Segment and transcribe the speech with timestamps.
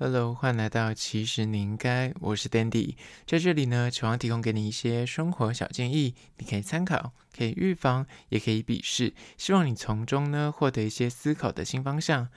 [0.00, 2.94] Hello，欢迎来到其实你应该，我是 Dandy，
[3.26, 12.28] 在这里呢，希望提供给你一些生活小建议，你可以参考，可以预防，也可以鄙视，希望你从中呢获得一些思考的新方向。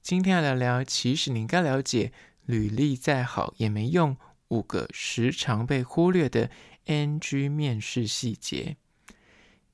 [0.00, 2.12] 今天要聊聊，其实你应该了解，
[2.46, 4.16] 履历再好也没用，
[4.50, 6.48] 五个时常被忽略的
[6.84, 8.76] NG 面试细节。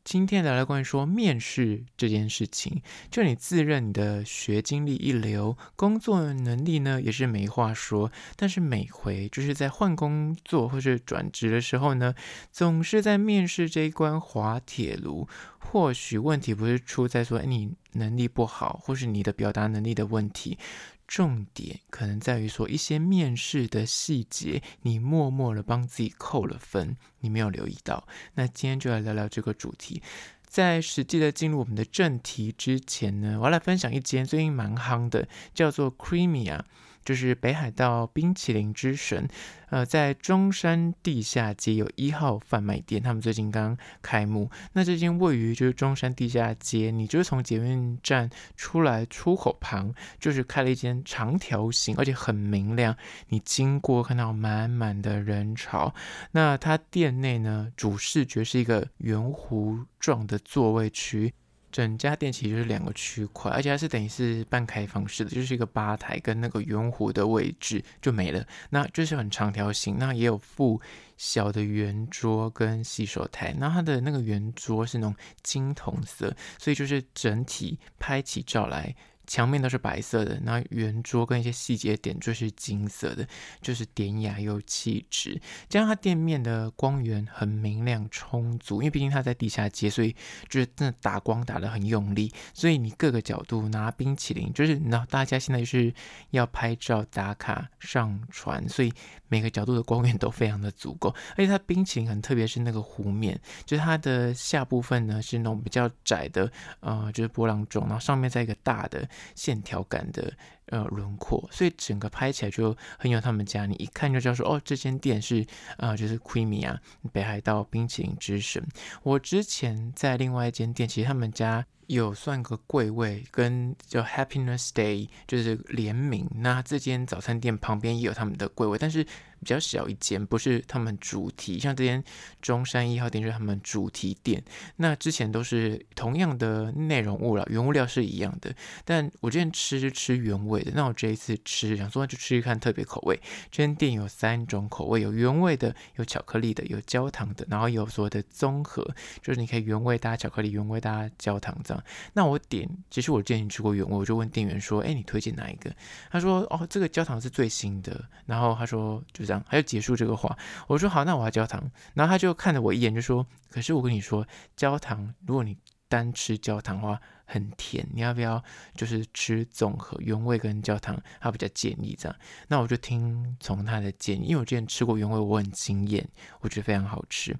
[0.05, 12.15] 今天聊聊关于说面试这件事情，就你自认你的学经历一流，工作能力呢也是没话说，但是每回就是在换工作或是转职的时候呢，
[12.53, 15.27] 总是在面试这一关滑铁卢。
[15.59, 20.59] 或许问题不是出在说，哎，你能力不好，或是你的表达能力的问题。
[21.07, 28.07] 重点可能在于说一些面试的细节，你默默的帮自己扣了分，你没有留意到。
[28.35, 30.03] 那今天就来聊聊这个主题。
[30.47, 36.61] 在实际的进入我们的正题之前呢，我要来分享一间最近蛮夯的，叫做 Creamia。
[37.05, 39.29] 就是北海道冰淇淋之神，
[39.71, 44.51] 呃，在中山地下街有一号贩卖店，他们最近刚开幕。
[44.73, 52.97] 那这间位于就是中山地下街，你就是从捷运站出来出口旁，就是开了一间长条形，而且很明亮。
[53.29, 55.95] 你经过看到满满的人潮。
[56.33, 61.33] 那它店内呢，主视觉是一个圆弧状的座位区。
[61.75, 70.81] 整家店其实就是两个区块，而且它是等于是半开放式的，就是一个吧台跟那个圆弧的位置就没了，那就是很长条形，那也有附
[71.17, 78.95] 小的圆桌跟洗手台，那它的那个圆桌是那种金铜色，所以就是整体拍起照来。
[79.27, 83.27] 墙面都是白色的，然后圆桌跟一些细节点缀是金色的，
[83.61, 85.41] 就是典雅又气质。
[85.69, 90.15] 加上它店面的光源很明亮充足，因为毕竟它在地下街，所以
[90.49, 95.93] 就是真的打光打得很用力，所以你各个角度拿冰淇淋，就是那大家现在就是
[96.31, 98.93] 要拍照打卡上传，所以
[99.29, 101.15] 每个角度的光源都非常的足够。
[101.37, 109.09] 而且它冰淇淋很特别，是那个弧面，就是它的下部分呢是那种比较窄的，呃，就是波浪状，然后上面再一个大的。
[109.35, 110.33] 线条感的
[110.67, 115.45] 呃轮廓，所以整个拍起来就很有他们家，你一看就知道说哦，这间店是
[115.77, 116.81] 啊、就是 Creamy 啊
[117.13, 118.67] 北海道冰淇淋之神。
[119.03, 126.29] 我之前在另外一间店，其实他们家有算个柜位，跟叫 Happiness Day 就是联名。
[126.35, 129.07] 那这间早餐店旁边也有他们的柜位，但是。
[129.41, 132.03] 比较小一间，不是他们主题，像这间
[132.41, 134.43] 中山一号店就是他们主题店。
[134.77, 138.55] 那之前都是同样的内容物了，原物料是一样的。
[138.85, 143.21] 但我之前吃是吃原味的，那我这一次吃想说就吃一看特别口味。
[143.51, 148.83] 这间店有三种口味，有原味的，有巧克力的，有焦糖的，然后有所谓的综合，
[149.23, 151.85] 就是你可以原味搭巧克力，原味搭焦糖这样。
[152.13, 155.71] 那我点，其实我之前吃过原味，我就问店员说：“哎，你推荐哪一个？”
[156.11, 160.37] 他说：“哦，这个焦糖是最新的。”然后他说：“就这样。”还要结束这个话，
[160.67, 161.71] 我说好，那我要焦糖。
[161.95, 165.57] 然后他就看了我一眼，就说：“可是我跟你说，焦糖，如果你
[165.89, 168.43] 单吃焦糖的话很甜，你要不要
[168.75, 171.01] 就是吃总和原味跟焦糖？
[171.21, 172.19] 他比较建议这样。
[172.49, 176.09] 那我就听从他的建议，因为我之前吃过原味，我很惊艳，
[176.41, 177.37] 我觉得非常好吃。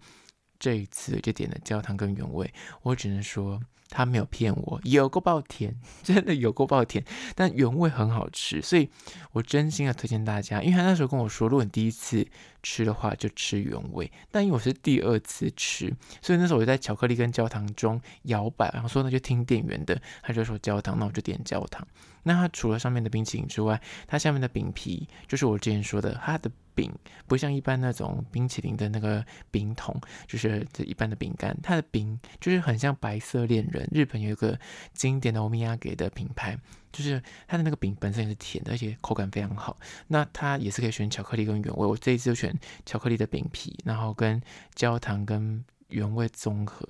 [0.65, 3.61] 这一次就点了焦糖跟原味，我只能说。”
[3.91, 7.05] 他没有骗我，有够爆甜， 真的有够爆甜，
[7.37, 8.89] 但原味很好吃，所以
[9.33, 10.63] 我真心的推荐大家。
[10.63, 12.27] 因为他那时候跟我说，如果你第一次
[12.65, 14.11] 吃的话，就吃原味。
[14.33, 21.87] 但因为我是第二次吃，所以那时候我就在巧克力跟焦糖中摇摆，然后说那就听店员的，他就说焦糖，那我就点焦糖。
[22.27, 26.91] 那它除了上面的冰淇淋之外，它下面的饼皮就是我之前说的，它的饼
[27.27, 29.95] 不像一般那种冰淇淋的那个饼筒，
[30.27, 33.87] 就是这一般的饼干，它的饼就是很像白色恋人。
[33.93, 34.59] 日本有一个
[34.95, 36.59] 经典的欧米亚给的品牌，
[36.95, 39.77] 就是它的那个饼本身也是甜的，而且口感非常好。
[40.07, 42.57] 那它也是可以选巧克力跟原味，我这一次就选
[42.87, 44.41] 巧克力的饼皮，然后跟
[44.75, 46.89] 焦糖跟原味综合。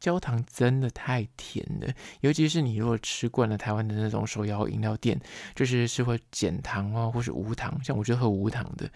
[0.00, 5.20] 焦糖真的太甜了，尤其是你如果吃惯了台湾的那种手摇饮料店，
[5.56, 8.88] 就是是会减糖哦，或是无糖，像我就喝无糖的，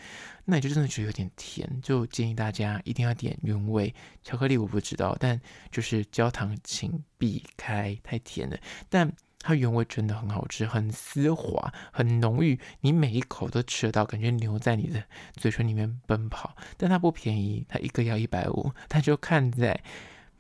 [0.45, 3.93] 那你就真的觉得有点甜，就建议大家一定要点原味。
[4.23, 5.41] 巧克力我不知道，但
[5.73, 8.57] 就是焦糖请避开，太甜了。
[8.89, 15.03] 但它原味真的很好吃，很丝滑，很浓郁，你每一口都吃得到，感觉留在你的
[15.35, 16.55] 嘴唇里面奔跑。
[16.77, 19.83] 但它不便宜，它一个要一百五，它就看在。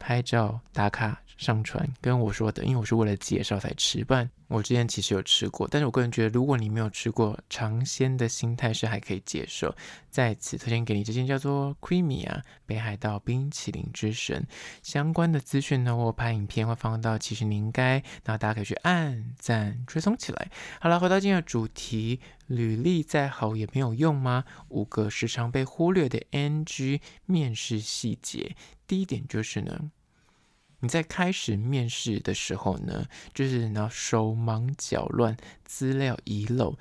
[0.03, 5.67] 拍照打卡上传跟我说的，因为我是为了介绍才吃，不然我之前其实有吃过。
[5.69, 9.75] 但是我个人觉得，如果你没有吃过，尝鲜的心态是还可以接受。
[10.09, 14.47] 在此推荐给你这件叫做 Creamy 啊北海道冰淇淋之神
[14.83, 17.94] 相关的资讯呢，我拍影片会放到其实你应该，
[18.25, 20.50] 然后大家可以去按赞追踪起来。
[20.81, 24.44] 好了，回到今天的主题，履历再好也没有用吗？
[24.69, 28.55] 五个时常被忽略的 NG 面试细节，
[28.87, 29.91] 第一点就是呢。
[30.82, 36.76] 你在开始面试的时候呢，就是你要手忙脚乱，资料遗漏。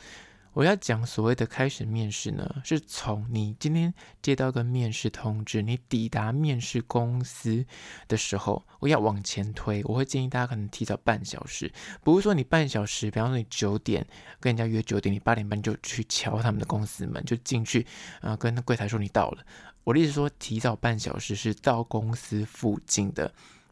[0.54, 7.64] 我要讲所谓的开始面试呢，是从你今天接到个面试通知，你抵达面试公司
[8.08, 9.84] 的时候，我要往前推。
[9.86, 11.72] 我会建议大家可能提早半小时，
[12.04, 14.06] 不是说你半小时，比方说你九点
[14.40, 17.86] 跟人家约九点，你八点半就去敲他们的公司门，就进去，
[18.20, 19.46] 啊、呃，跟柜台说你到了。
[19.84, 23.32] 我的意思说，提早半小时是到公司附近的。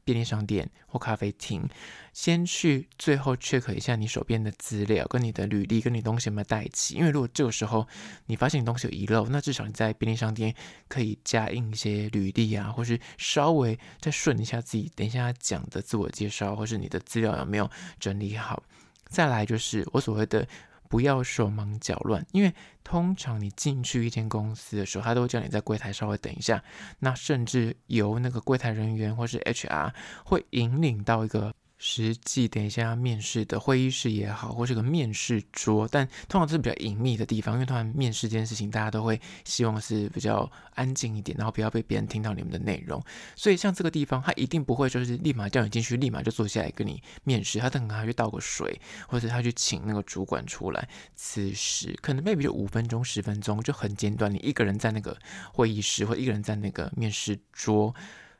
[0.09, 1.69] 便利商店或咖啡厅，
[2.13, 6.95] 先去最后 check 一下你手边的资料，跟你的履历，跟你东西有没有带齐。
[6.95, 7.87] 因为如果这个时候
[8.25, 10.55] 你发现你东西有遗漏，那至少你在便利商店
[10.87, 17.69] 可以加印一些履历啊，或是稍微再顺一下自己等一下讲的自我介绍，或是你的资料有没有
[17.99, 18.63] 整理好。
[19.09, 20.47] 再来就是我所谓的。
[20.89, 22.53] 不要手忙脚乱，因为
[22.83, 26.61] 通常你进去一间公司的时候，他都会叫你在柜台稍微等一下。
[26.99, 29.93] 那甚至由那个柜台人员或是 HR
[30.25, 31.53] 会引领到一个。
[31.81, 43.01] 实际等一下面试的会议室也好，或是个面试桌，但通常是比较隐秘的地方，因为通常面试这件事情，大家都会希望是比较安静一点，然后不要被别人听到你们的内容。
[43.33, 48.77] 所以像这个地方，他一定不会就是立马叫你进去，立马就坐下来跟你面试，他等他去倒个水，
[49.07, 50.89] 或者他去请那个主管出来。
[51.15, 55.17] 此时可能 maybe 就五分钟、十分钟就很简短，你一个人在那个
[55.53, 57.95] 会议室，或一个人在那个面试桌。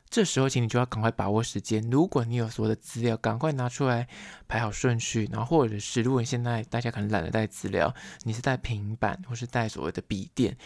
[0.09, 1.87] 这时候，请你就要赶快把握时间。
[1.91, 4.07] 如果你有所有的资料，赶快拿出来
[4.47, 5.29] 排好顺序。
[5.31, 10.57] 然后，或者是如果你现在大家可能懒得带资料，你是带平板或是带所谓的笔电，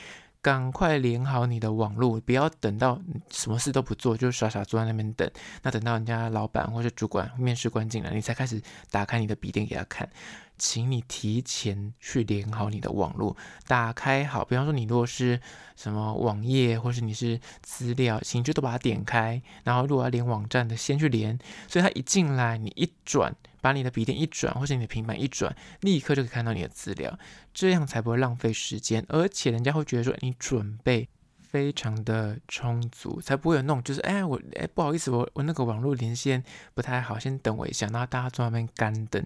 [0.41, 5.29] 赶快连好你的网络，不要等到什么事都不做，就傻傻坐在那边等。
[5.61, 8.61] 那等到人家老板或是主管面试官进来，你才开始
[8.91, 10.09] 打开你的笔电给他看。
[10.57, 13.35] 请你提前去连好你的网络，
[13.67, 14.45] 打开好。
[14.45, 15.39] 比方说，你如果是
[15.75, 19.41] 什么网页，或是你是资料，请就都把它点开。
[19.63, 21.37] 然后，如果要连网站的，先去连。
[21.67, 27.17] 所以，他一进来，你一转，把你的笔电一转，或是你的平板一转，立刻就可以看到你的资料。
[27.53, 31.09] 这样才不会浪费时间，而且人家会觉得说你准备
[31.53, 37.85] 非常的充足，才不会有那种就是哎，我哎不好意思，我我那个网络连线不太好，先等我一下。
[37.89, 39.23] 然后大家坐那边干等。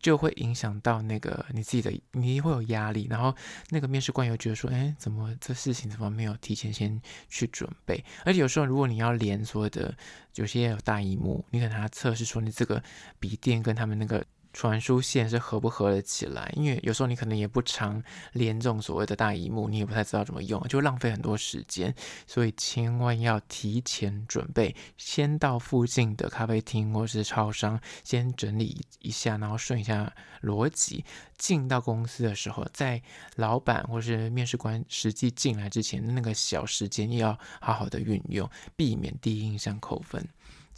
[0.00, 3.34] 就会影响到那个你自己的，你会有压力，然后
[3.70, 8.04] 那个面试官又觉得说，哎，怎么这事情怎么没有提前先去准备？
[8.24, 9.92] 而且有时候如果你要连所有的，
[10.36, 12.80] 有些有大荧幕，你可能要测试说你这个
[13.18, 14.24] 笔电跟他们那个。
[14.58, 16.52] 传输线是合不合得起来？
[16.56, 18.02] 因为有时候你可能也不常
[18.32, 21.94] 连这种所谓的大荧幕，你也不太知道怎么用，就浪费很多时间。
[22.26, 30.12] 所以千万要提前准备，先到附近的咖啡厅或是超商，先整理一下，然后顺一下
[30.42, 31.04] 逻辑。
[31.36, 33.00] 进到公司的时候，在
[33.36, 40.28] 老板或是面试官实际进来之前，那个小时间也要好好的运用，避免第一印象扣分。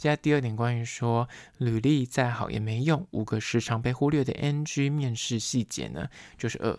[0.01, 6.09] 接下来第二点，关于说履历再好也没用，五个时常被忽略的 NG 面试细节呢，
[6.39, 6.75] 就是二，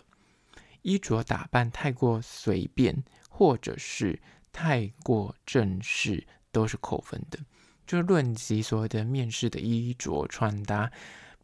[0.81, 4.21] 衣着打扮太过随便，或者是
[4.51, 7.39] 太过正式，都是扣分的。
[7.87, 10.91] 就是论及所谓的面试的衣着穿搭。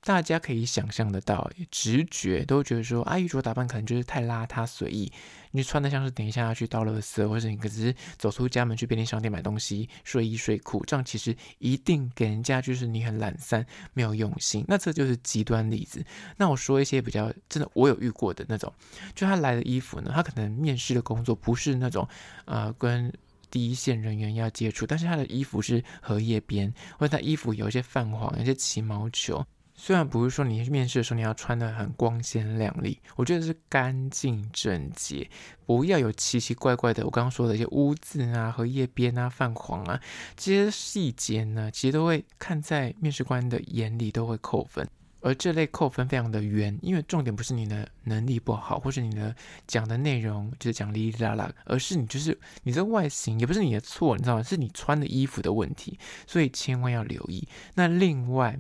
[0.02, 5.12] 大家可以想象得到，直觉都觉得说，啊，衣着打扮可能就是太邋遢随意，
[5.52, 14.64] 你穿的像是等一下要去倒垃圾，或者你可是走出家门去便利商店买东西，睡衣睡裤，这样其实一定给人家就是你很懒散，没有用心。
[14.68, 16.04] 那这就是极端例子。
[16.38, 18.74] 那我说一些比较真的，我有遇过的那种，
[19.14, 22.08] 就他来的衣服呢，他可能面试的工作不是那种，
[22.46, 23.12] 呃，跟
[23.52, 29.46] 第一线人员要接触，但是他的衣服是荷叶边，或者他衣服有一些泛黄，有些起毛球。
[29.82, 35.28] 虽然不是说你面试的时候你要穿得很光鲜亮丽，我觉得是干净整洁，
[35.66, 37.06] 不要有奇奇怪怪的。
[37.06, 39.98] 我刚刚说的一些污渍啊、荷叶边啊、泛黄啊
[40.36, 44.86] 这些细节呢，其实都会看在面试官的眼里都会扣分。
[45.22, 49.34] 而这类扣分非常的冤，因为重点不是你的能力不好，或是你的
[49.66, 54.44] 讲的内容就是讲哩哩啦啦，而是你就是你这外形也不是你的错，你知道吗？
[54.44, 57.48] 是你穿的衣服的问题，所以千万要留意。
[57.76, 58.60] 那另外。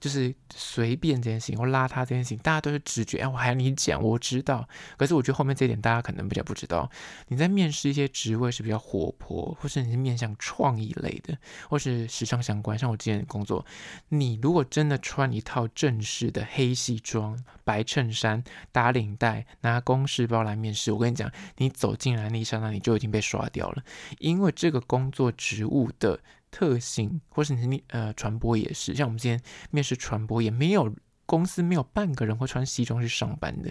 [0.00, 3.18] 就是随便这件事情或邋遢这件事情，大家都是直觉。
[3.18, 4.68] 哎，我还要你讲，我知道。
[4.96, 6.88] 可是我觉得后面这一点大家可能比较不知道。
[7.28, 11.36] 你在面试一些职位是比较活泼，或是你是面向创意类的，
[11.68, 13.66] 或是时尚相关，像我之前的工作，
[14.10, 23.82] 你如果真的穿一套正式的黑西装、白衬衫、打领带、拿公事包来面试，我跟你讲，你走进来那一刹那，你就已经被刷掉了，
[24.18, 26.20] 因为这个工作职务的。
[26.50, 29.40] 特性，或是你呃传播也是，像我们今天
[29.70, 30.94] 面试传播，也没有
[31.26, 33.70] 公司没有半个人会穿西装去上班的。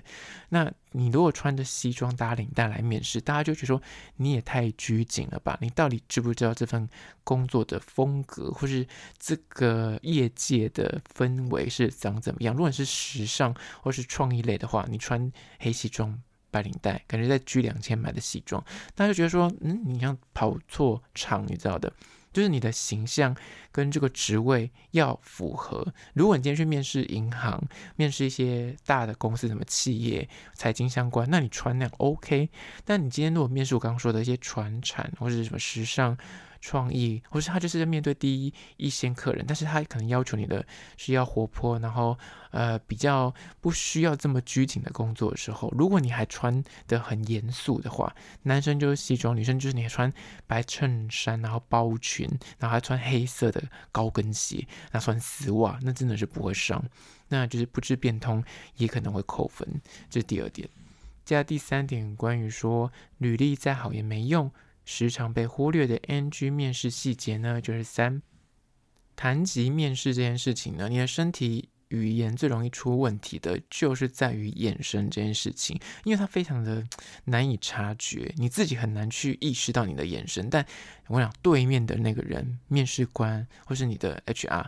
[0.50, 3.82] 那你如果穿着西装打领带来面试，大家就觉得说
[4.18, 5.58] 你也太拘谨了吧？
[5.60, 6.88] 你到底知不知道这份
[7.24, 8.86] 工作的风格，或是
[9.18, 12.54] 这个业界的氛围是长怎么样？
[12.54, 21.92] 如果你是时尚或是创意类的话，你穿黑西装白领带，感觉在 G 两千买的西装，大家就觉得说，嗯，你像跑错场，你知道的。
[22.38, 23.36] 就是你的形象
[23.72, 25.92] 跟这个职位要符合。
[26.14, 27.60] 如果你今天去面试银行，
[27.96, 32.48] 面试一些大的公司，什么企业、财经相关，那你穿那样 OK。
[32.86, 36.16] 但你今天如果面试我刚刚说的一些传产或者什么时尚，
[36.62, 40.66] 创意，或是他就是在面对第一一线客人，但是他可能要求你的
[40.98, 42.18] 是要活泼，然后
[42.52, 50.12] 呃比较不需要这么拘谨的工作的时候，如果你还穿的很严肃的话，男生就是西装，女生就是你还穿
[50.46, 52.28] 白衬衫，然后包裙，
[52.60, 56.84] 然后还穿黑色的高跟鞋，那穿丝袜，那真的是不会上，
[57.28, 58.44] 那就是不知变通，
[58.78, 59.68] 也可能会扣分。
[60.10, 60.68] 这是第二点。
[61.26, 64.50] 接下来第三点，关于说履历再好也没用。
[64.90, 68.22] 时常被忽略的 NG 面试细节呢，就是三，
[69.18, 76.82] 谈及面试这件事情呢，你的身体语言最容易出问题的，就是在于眼神这件事情，因为它非常的
[77.26, 80.66] 难以察觉，你自己很难去意识到你的眼神，但
[81.08, 84.68] 我想对面的那个人，面试官或是你的 HR。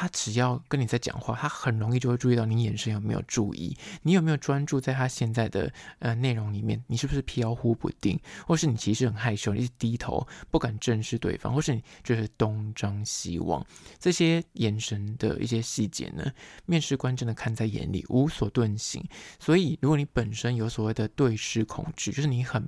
[0.00, 13.66] 他只要跟你在讲话，他很容易就会注意到你眼神有没有注意，你有没有专注在他现在的呃内容里面，你是不是飘忽不定，或是你其实很害羞，你是低头不敢正视对方，或是你就是东张西望，
[13.98, 16.24] 这些眼神的一些细节呢，
[16.64, 19.04] 面试官真的看在眼里，无所遁形。
[19.40, 22.64] 所以，如果你本身有所谓的对视恐惧，就是你很。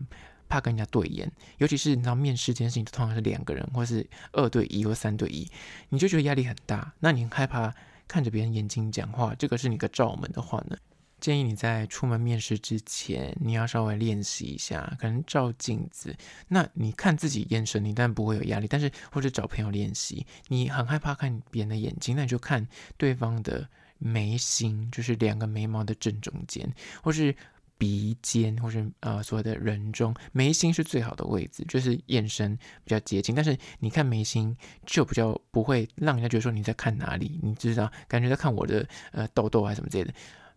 [0.50, 5.48] 怕跟人家对眼，尤其是你知道面试这件事情，通常是两个人，或是二对一或三对一，
[5.90, 6.92] 你就觉得压力很大。
[6.98, 7.72] 那你很害怕
[8.08, 10.76] 看着别人眼睛讲话，这个是你个罩门的话呢，
[11.20, 16.16] 建议你在出门面试之前，你要稍微练习一下，可能照镜子。
[16.48, 22.66] 那你看自己眼神，你当然不会有压力，但是或者找朋友练习，你很害怕看别人的眼睛，那你就看
[22.96, 27.36] 对方的眉心，就是两个眉毛的正中间，或是。
[27.80, 33.34] 鼻尖或是呃所谓的人中眉心是最好的位置，就是眼神比较接近。
[33.34, 40.12] 但是你看眉心就比较不会让人家觉得说你在看哪里，你知道感觉在看我的呃痘痘还是什么之类的。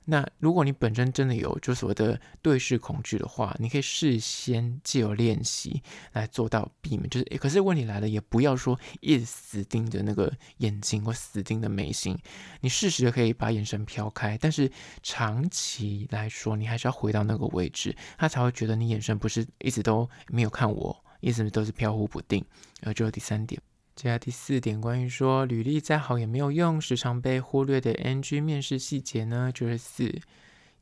[0.05, 5.81] 那如果你本身真的有就所谓的对视恐惧的话，你可以事先借由练习
[6.11, 7.09] 来做到避免。
[7.09, 12.17] 就是，可是问题来了，也不要说一直死盯着那个眼睛或死盯着眉心，
[12.59, 14.69] 你适时的可以把眼神飘开，但是
[15.01, 22.43] 长期来说，你还是要回到那个位置，他才会觉得你眼神不是一直都没有看我，一直都是飘忽不定。
[22.81, 23.61] 然后，最后第三点。
[23.95, 30.19] 接下来第四点，关于说履历再好也没有用，时常被忽略的 NG 面试细节呢，就是四，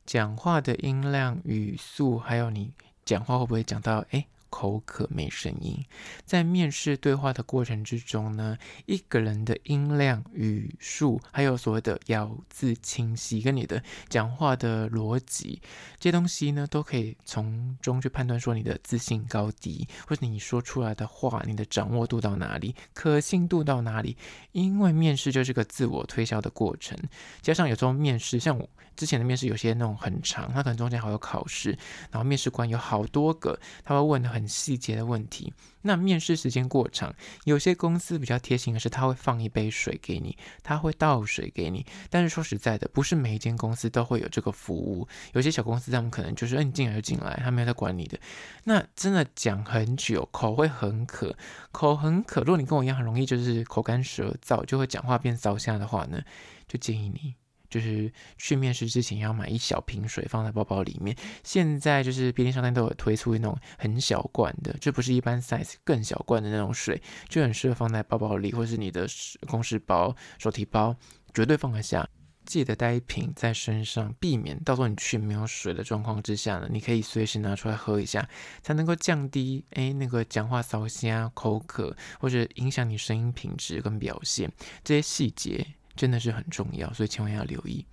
[0.06, 2.72] 讲话的音量、语速，还有你
[3.04, 4.26] 讲话会不会讲到哎。
[4.52, 5.82] 口渴没声音，
[6.26, 15.62] 在面试对话的过程之中呢，一个人的音量、语速，还有所谓的咬字清晰，跟你的讲话的逻辑，
[15.98, 24.18] 这些东西呢，都可以从中去判断说你的自信高低，或者你说出来的话，你的掌握度到哪里，可信度到哪里。
[24.52, 26.98] 因为面试就是个自我推销的过程，
[27.40, 31.70] 加上有时候面试，像我之前的面试，有些那种很长，他可能中间还有考试，
[32.10, 34.41] 然后面试官有好多个，他会问的很。
[34.42, 41.86] 很细节的问题，那面试时间过长，有些公司比较贴心的是，他会放一杯水给你，他会倒水给你。
[42.10, 48.18] 但是说实在的，不是每一间公司都会有这个服务，有些小公司他们可能就是，哎，你进来就进来，他没有在管你的。
[48.64, 51.36] 那真的讲很久，口会很渴，
[51.70, 52.40] 口很渴。
[52.40, 56.20] 如果你跟我一样很容易就是口干舌燥，就会讲话变糟虾的话呢，
[56.66, 57.36] 就建议你。
[57.72, 61.16] 就是去面试之前要买一小瓶水放在包包里面。
[61.42, 67.00] 现在就是便利商店都有推出那种很小罐的，这不是一般 size 更小罐的那种水，
[67.30, 69.08] 就很适合放在包包里，或是你的
[69.48, 70.94] 公事包、手提包，
[71.32, 72.06] 绝对放得下。
[72.44, 78.28] 记得带一瓶在身上，避免到时候你去没有水的状况之下呢，你可以随时拿出来喝一下，
[78.62, 84.50] 才能够降低哎那个讲话骚声、口渴或者影响你声音品质跟表现
[84.82, 85.64] 这些细节。
[85.94, 87.84] 真的是很重要，所以千万要留意。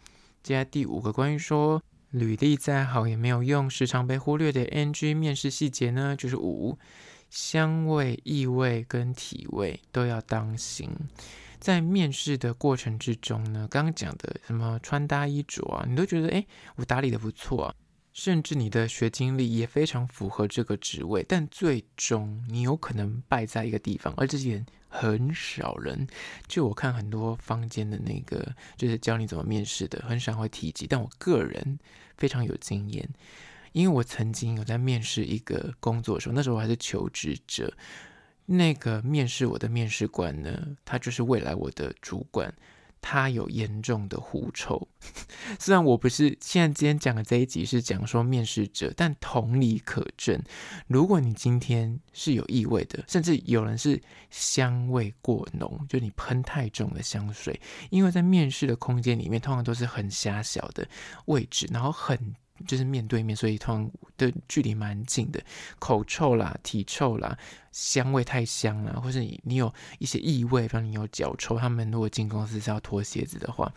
[0.42, 6.78] 接下来第五个，关于说履历再好也没有用，时常被忽略的 NG 面试细节呢，就是五，
[7.30, 10.90] 香味、异味跟体味都要当心。
[11.60, 17.76] 在面试的过程之中呢，刚刚讲的什么穿搭衣着啊，你都觉得诶，我打理得不错啊。
[18.12, 26.06] 甚至你的学经历也非常符合这个职位，但最终你有可能败在一个地方，而这些很少人。
[26.48, 30.86] 就我看很多坊间的那个，就是教你怎么面试的，很少会提及。
[30.86, 31.80] 但我个人
[32.18, 33.08] 非常有经验，
[33.72, 37.72] 因为我曾经有在面试一个工作的时候，那时候我还是求职者，
[38.46, 42.54] 那个面试我的面试官呢，他就是未来我的主管。
[43.02, 44.88] 他有严重的狐臭，
[45.60, 50.42] 虽然我不是现在今天讲的这一集是讲说面试者，但同理可证。
[50.88, 60.88] 如果你今天是有异味的，甚至有人是香味过浓，就你喷太重的香水，因为在面试的空间里面，通常都是很狭小的
[61.26, 62.36] 位置，然后很。
[62.68, 65.42] 就是面对面，所以通常的距离蛮近的。
[65.78, 67.38] 口臭啦、体臭啦、
[67.72, 73.72] 香味太香啦，或是你你有一些异味，比如你有脚臭，他们如果进公司是要脱鞋子的话，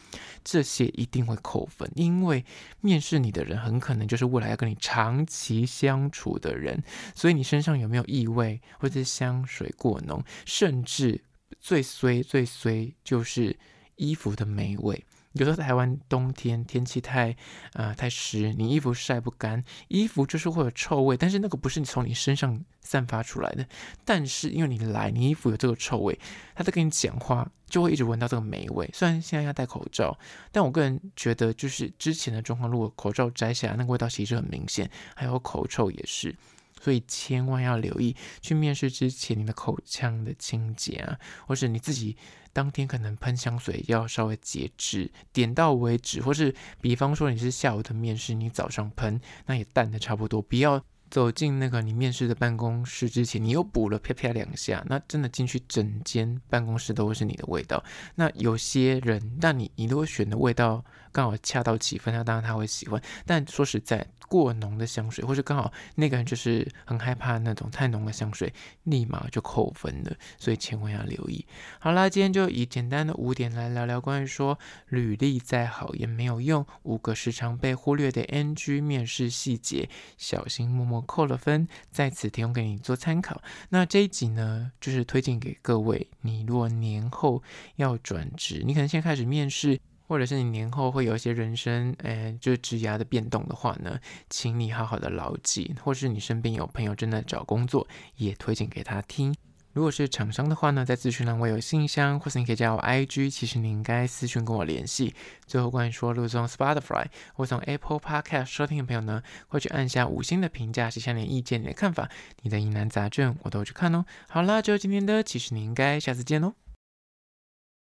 [0.45, 2.45] 这些一定会扣分，因为
[2.81, 6.83] 面试你的人很可能就是未来要跟你长期相处的人，
[7.15, 11.23] 所以你身上有没有异味，或者是香水过浓，甚至
[11.61, 13.57] 最衰最衰就是
[13.97, 15.05] 衣服的霉味。
[15.33, 17.35] 有时候台湾冬天天气太
[17.73, 23.67] 啊、太湿，你衣服晒不干，衣服就是会有臭味，但是那个不是你从你身上散发出来的，
[24.05, 26.19] 但是因为你来，你衣服有这个臭味，
[26.55, 28.89] 他在跟你讲话就会一直闻到这个霉味。
[28.93, 30.19] 虽然现在要戴口罩，
[30.51, 36.35] 但我个人觉得就是之前的状况，如果口罩摘下来，那个味道其实很明显，还有口臭也是。
[36.81, 42.17] 所以千万要留意，去面试之前你的口腔的清洁啊，或是你自己
[42.53, 50.83] 当天可能喷香水要稍微节制，点到为止，或是比方说你是下午的面试，你早上喷，那也淡的差不多，不要。
[51.11, 57.85] 走进那个你面试的办公室之前，你又补了啪啪两下，那真的进去整间办公室都会是你的味道。
[58.15, 63.00] 那有些人，那你你如果选的味道刚好恰到其分，那当然他会喜欢。
[63.26, 68.52] 但说实在，过浓的香水，或是刚好那个人就是很害怕那种太浓的香水，
[68.85, 70.16] 立马就扣分了。
[70.38, 71.45] 所以千万要留意。
[71.78, 83.42] 好啦，今天就以简单的五点来聊聊关于说履历再好也没有用，五个时常被忽略的 NG 面试细节，小心默默扣了分，在此提供给你做参考。
[83.69, 87.42] 那这一集呢，就是推荐给各位，你若年后
[87.77, 97.87] 要转职，你可能先开始面试，或者是你年后会有一些人生，诶，就是职涯的变动的话呢，请你好好的牢记，或是你身边有朋友正在找工作，
[98.17, 99.35] 也推荐给他听。
[99.73, 105.15] 如果是厂商的话呢，在资讯栏我有信箱，或是你可以加我 IG，其实你应该私讯跟我联系。
[105.47, 112.11] 最后关于说，如果从 Spotify 或从 Apple Podcast 收听的朋友呢，会去按下五星的评价，写下你的意见、你的看法、
[112.43, 114.05] 你的疑难杂症，我都会去看哦。
[114.29, 116.53] 好啦，就今天的，其实你应该下次见喽。